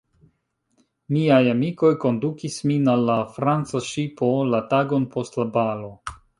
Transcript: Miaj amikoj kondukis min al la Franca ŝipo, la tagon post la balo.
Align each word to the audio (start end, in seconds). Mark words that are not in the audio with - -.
Miaj 1.17 1.37
amikoj 1.51 1.91
kondukis 2.05 2.57
min 2.71 2.91
al 2.95 3.05
la 3.11 3.19
Franca 3.37 3.85
ŝipo, 3.91 4.33
la 4.55 4.65
tagon 4.75 5.09
post 5.17 5.43
la 5.45 5.51
balo. 5.61 5.97